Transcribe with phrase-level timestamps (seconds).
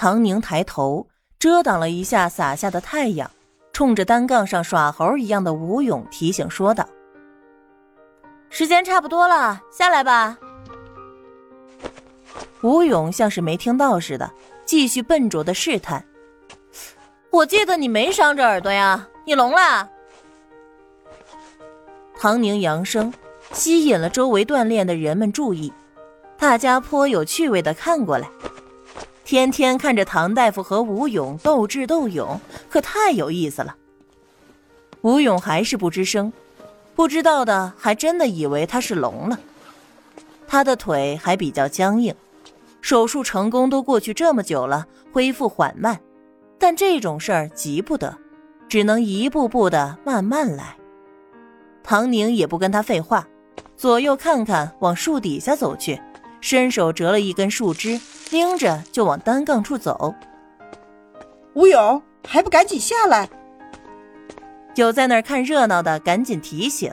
[0.00, 1.08] 唐宁抬头
[1.40, 3.28] 遮挡了一下洒下的太阳，
[3.72, 6.88] 冲着单杠上耍猴一样的吴勇提醒说道
[8.48, 10.38] ：“时间差不多了，下来吧。”
[12.62, 14.30] 吴勇像是没听到似的，
[14.64, 16.04] 继续笨拙的试探
[17.30, 19.90] ：“我记得你没伤着耳朵呀，你聋了？”
[22.16, 23.12] 唐宁扬声，
[23.50, 25.72] 吸引了周围锻炼的人们注意，
[26.38, 28.30] 大家颇有趣味的看过来。
[29.28, 32.40] 天天看着唐大夫和吴勇斗智斗勇，
[32.70, 33.76] 可太有意思了。
[35.02, 36.32] 吴勇还是不吱声，
[36.96, 39.38] 不知道的还真的以为他是聋了。
[40.46, 42.14] 他的腿还比较僵硬，
[42.80, 46.00] 手术成功都过去这么久了，恢复缓慢，
[46.58, 48.16] 但这种事儿急不得，
[48.66, 50.74] 只能一步步的慢慢来。
[51.82, 53.28] 唐宁也不跟他废话，
[53.76, 56.00] 左右看看，往树底下走去。
[56.40, 60.14] 伸手折了一根树枝，拎着就往单杠处走。
[61.54, 63.28] 吴勇还不赶紧下来！
[64.76, 66.92] 有在那儿看热闹的赶紧提醒，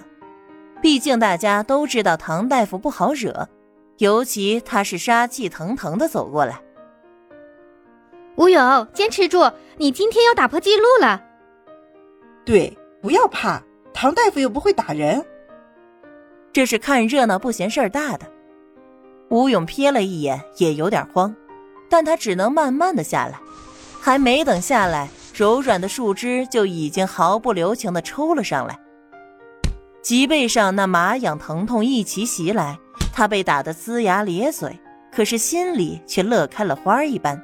[0.82, 3.48] 毕竟大家都知道唐大夫不好惹，
[3.98, 6.60] 尤其他是杀气腾腾的走过来。
[8.38, 11.24] 吴勇，坚持住，你今天要打破记录了。
[12.44, 13.62] 对，不要怕，
[13.94, 15.24] 唐大夫又不会打人。
[16.52, 18.26] 这是看热闹不嫌事儿大的。
[19.36, 21.36] 吴勇瞥了一眼，也有点慌，
[21.90, 23.38] 但他只能慢慢的下来。
[24.00, 28.80] 还没等下来，柔软的树枝就已经毫不留情的抽了上来，
[30.02, 32.80] 脊背上那麻痒疼痛一齐袭来，
[33.12, 34.80] 他被打得龇牙咧嘴，
[35.12, 37.44] 可是心里却乐开了花一般。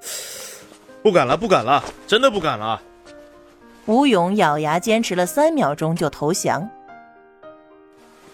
[1.02, 2.82] 不敢了，不敢了，真的不敢了。
[3.86, 6.68] 吴勇咬牙坚持了三秒钟就投降。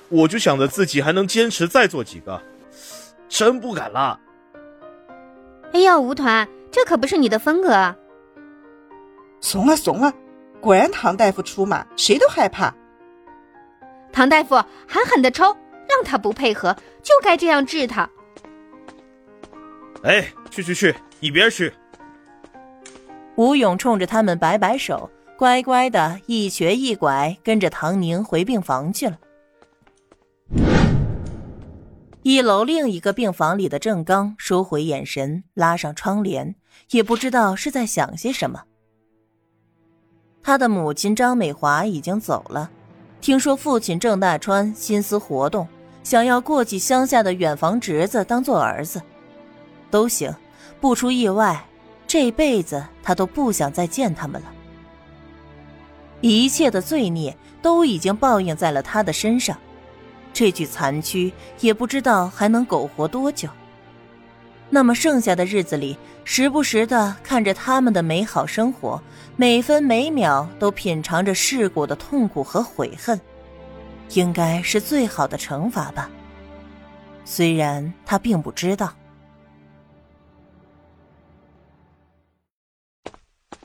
[0.08, 2.40] 我就想着自己还能坚持再做几个，
[3.28, 4.20] 真不敢了。
[5.72, 7.94] 哎呀，吴团，这可不是你的风格。
[9.40, 10.12] 怂了，怂了，
[10.60, 12.74] 果然唐大夫出马，谁都害怕。
[14.12, 14.54] 唐大夫
[14.88, 15.44] 狠狠的抽，
[15.88, 18.08] 让他不配合，就该这样治他。
[20.02, 21.72] 哎，去去去，一边去！
[23.34, 29.18] 吴勇冲着他们摆摆手，乖乖的一瘸一拐跟着唐宁回病房去了。
[32.26, 36.56] 一楼另一个病房里的郑刚收回眼神，拉上窗帘，
[36.90, 38.64] 也不知道是在想些什么。
[40.42, 42.68] 他的母亲张美华已经走了，
[43.20, 45.68] 听说父亲郑大川心思活动，
[46.02, 49.00] 想要过继乡下的远房侄子当做儿子，
[49.88, 50.34] 都行，
[50.80, 51.64] 不出意外，
[52.08, 54.52] 这辈子他都不想再见他们了。
[56.22, 59.56] 一切的罪孽都已经报应在了他的身上。
[60.36, 63.48] 这具残躯也不知道还能苟活多久。
[64.68, 69.02] 那么剩下的日子里，时不时的看着他们的美好生活，
[69.34, 73.18] 每分每秒都品尝着世故的痛苦和悔恨，
[74.10, 76.10] 应该是最好的惩罚吧。
[77.24, 78.92] 虽然他并不知道。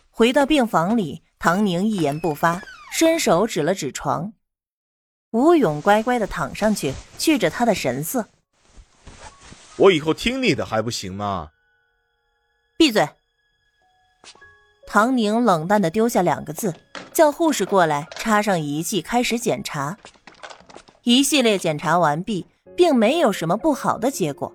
[0.09, 2.61] 回到病房里，唐宁一言不发，
[2.93, 4.31] 伸手指了指床。
[5.31, 8.27] 吴勇乖乖的躺上去，去着他的神色。
[9.77, 11.51] 我以后听你的还不行吗？
[12.77, 13.07] 闭嘴！
[14.85, 16.75] 唐宁冷淡的丢下两个字，
[17.13, 19.97] 叫护士过来插上仪器，开始检查。
[21.03, 24.53] 一系列检查完毕，并没有什么不好的结果，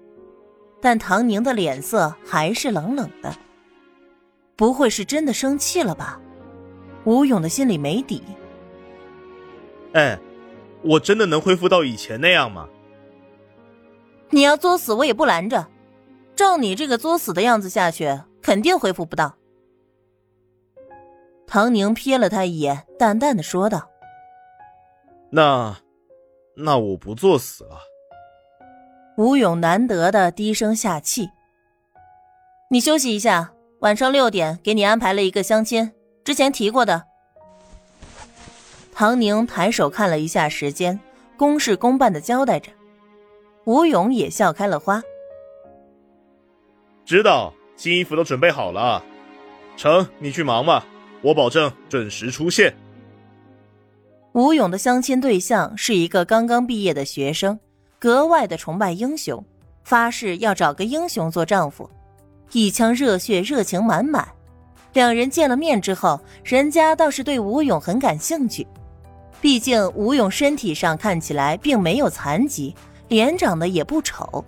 [0.83, 3.35] 但唐宁的脸色还是冷冷的。
[4.57, 6.21] 不会是真的生气了吧？
[7.05, 8.23] 吴勇的心里没底。
[9.95, 10.19] 哎。
[10.87, 12.69] 我真的能恢复到以前那样吗？
[14.31, 15.67] 你要作死，我也不拦着。
[16.35, 19.35] 照你这个作死的样子下去，肯定恢复不到。
[21.47, 23.89] 唐宁瞥了他一眼，淡淡的说道
[25.31, 25.77] ：“那，
[26.57, 27.79] 那我不作死了。”
[29.17, 31.31] 吴勇难得的低声下气
[32.71, 35.91] ：“你休息一下，晚上六点给你安排了一个相亲，
[36.23, 37.05] 之前提过的。”
[38.99, 40.99] 唐宁抬手看了一下时间，
[41.37, 42.73] 公事公办的交代着。
[43.65, 45.03] 吴勇也笑开了花。
[47.05, 49.05] 知道，新衣服都准备好了。
[49.77, 50.83] 成，你去忙吧，
[51.21, 52.75] 我保证准时出现。
[54.33, 57.61] 吴勇的相亲对象是一个刚刚毕业的学生，
[57.99, 59.45] 格外的崇拜英雄，
[59.85, 61.91] 发誓要找个英雄做丈夫，
[62.53, 64.27] 一腔热血，热情满满。
[64.95, 68.67] 两人见了面之后，人家倒是对吴勇很感兴趣。
[69.47, 72.75] 毕竟吴勇身体上看起来并没有残疾，
[73.07, 74.45] 脸长得也不丑。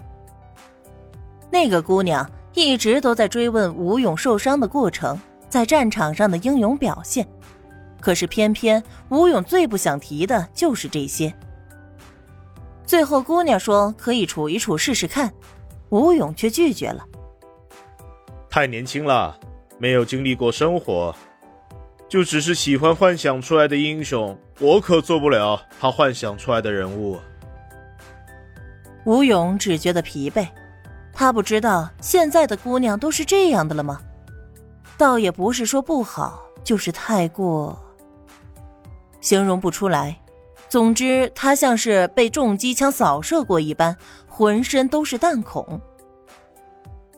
[1.52, 5.16] 那个姑娘一直都在追问吴勇受伤的过程，
[5.48, 7.24] 在战场上的英勇表现。
[8.00, 11.32] 可是偏偏吴勇最不想提的就是这些。
[12.84, 15.32] 最后姑娘说可以处一处试试看，
[15.90, 17.06] 吴勇却拒绝了。
[18.50, 19.38] 太年轻了，
[19.78, 21.14] 没有经历过生活，
[22.08, 27.18] 就只是喜欢幻想出来的英雄，我可做不了他幻想出来的人物。
[29.04, 30.48] 吴勇只觉得疲惫，
[31.12, 34.00] 他不知道现在的姑娘都是这样的了吗？
[34.96, 37.78] 倒也不是说不好，就是太过，
[39.20, 40.16] 形容不出来。
[40.68, 43.96] 总之，他像是被重机枪扫射过一般，
[44.26, 45.80] 浑身都是弹孔。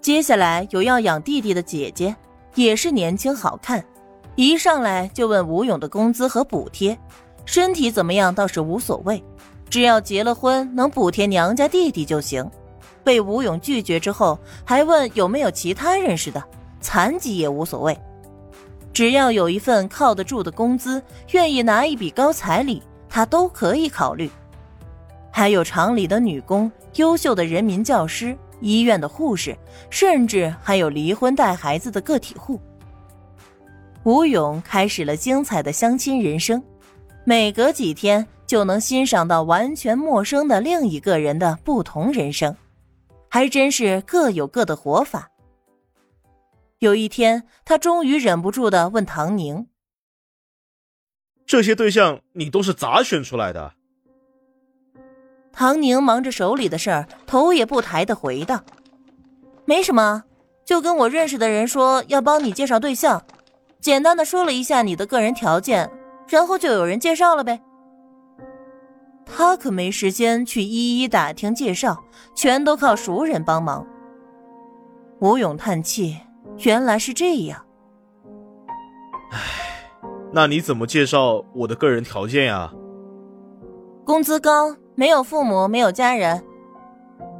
[0.00, 2.14] 接下来有要养弟弟的姐姐，
[2.54, 3.84] 也是年轻好看，
[4.40, 6.98] 一上来就问吴勇的工资和补贴，
[7.44, 9.22] 身体怎么样倒是无所谓，
[9.68, 12.50] 只要结了婚能补贴娘家弟弟就行。
[13.04, 16.42] 被吴勇拒绝之后，还问有没有其他认识的，
[16.80, 17.94] 残疾也无所谓，
[18.94, 21.02] 只要有一份靠得住的工资，
[21.32, 22.82] 愿意拿一笔高彩礼。
[23.10, 24.30] 他都可以考虑，
[25.30, 29.54] 还有厂里的女工、优秀的人民教师、医院的护士，
[29.90, 32.58] 甚至还有离婚带孩子的个体户。
[34.04, 36.62] 吴勇开始了精彩的相亲人生，
[37.24, 42.56] 每隔几天就能欣赏到完全陌生的另一个人的不同人生，
[43.28, 45.30] 还真是各有各的活法。
[46.78, 49.66] 有一天，他终于忍不住的问唐宁。
[51.44, 53.74] 这些对象你都是咋选出来的？
[55.52, 58.64] 唐宁忙着手里的事儿，头也不抬的回道
[59.66, 60.24] ：“没什么，
[60.64, 63.22] 就跟我认识的人说要帮你介绍对象，
[63.80, 65.90] 简单的说了一下你的个人条件，
[66.28, 67.60] 然后就有人介绍了呗。”
[69.24, 72.02] 他可没时间去一一打听介绍，
[72.34, 73.86] 全都靠熟人帮忙。
[75.20, 76.18] 吴勇叹气
[76.64, 77.64] ：“原来是这样。”
[79.32, 79.38] 唉。
[80.32, 82.72] 那你怎么介绍我的个人条件呀？
[84.04, 86.44] 工资高，没有父母，没有家人，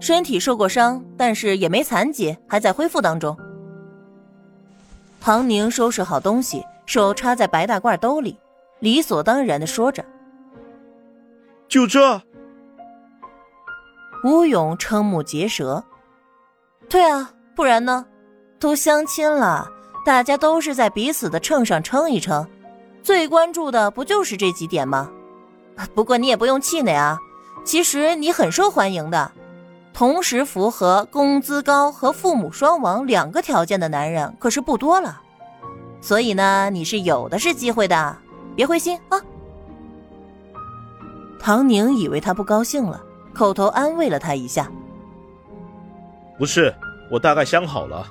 [0.01, 3.37] 身体受过伤，但是也没残疾，还在恢复当中。
[5.21, 8.39] 唐宁收拾好东西，手插在白大褂兜里，
[8.79, 10.05] 理所当然的说着
[11.69, 12.21] ：“就这。”
[14.25, 15.85] 吴勇瞠目结舌
[16.89, 18.07] ：“对啊，不然呢？
[18.59, 19.69] 都相亲了，
[20.05, 22.47] 大家都是在彼此的秤上称一称。”
[23.03, 25.11] 最关注的不就是这几点吗？
[25.95, 27.19] 不过你也不用气馁啊，
[27.65, 29.33] 其实你很受欢迎的。
[30.01, 35.21] 同时符合工资高和父母双亡两个条件的男人可是不多了，
[36.01, 38.17] 所以呢，你是有的是机会的，
[38.57, 39.21] 别灰心啊。
[41.39, 42.99] 唐宁以为他不高兴了，
[43.35, 44.73] 口头安慰了他一下。
[46.39, 46.75] 不是，
[47.11, 48.07] 我大概想好了。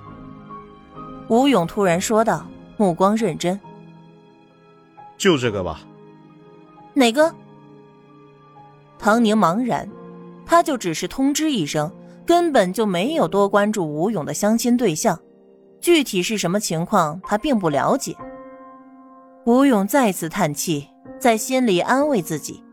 [1.27, 2.45] 吴勇突然说道，
[2.77, 3.59] 目光认真。
[5.18, 5.80] 就这个吧。
[6.94, 7.33] 哪个？
[9.00, 9.89] 唐宁茫然，
[10.50, 11.92] 他就只是通知一声，
[12.25, 15.18] 根本就没有多关注吴勇的相亲对象，
[15.80, 18.16] 具体是什么情况，他并不了解。
[19.46, 20.88] 吴勇再次叹气，
[21.19, 22.63] 在心里安慰自己，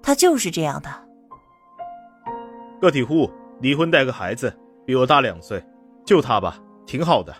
[0.00, 0.88] 他就是这样的。
[2.80, 3.28] 个体户，
[3.60, 4.56] 离婚带个孩子，
[4.86, 5.60] 比我大两岁，
[6.06, 6.56] 就他吧，
[6.86, 7.34] 挺好的。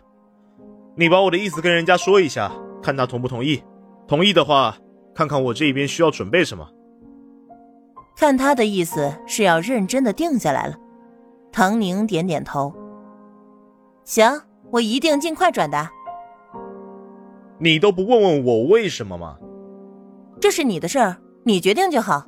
[0.97, 2.50] 你把我的意思跟人家说一下，
[2.83, 3.62] 看他同不同意。
[4.09, 4.76] 同意的话，
[5.14, 6.69] 看看我这边需要准备什么。
[8.16, 10.76] 看他的意思是要认真的定下来了。
[11.52, 12.73] 唐宁点点头。
[14.04, 14.40] 行，
[14.71, 15.90] 我一定尽快转达。
[17.59, 19.37] 你都不问问我为什么吗？
[20.40, 22.26] 这是你的事儿，你决定就好。